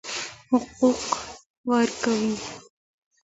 [0.49, 1.01] حقوق
[1.69, 2.25] ورکړئ.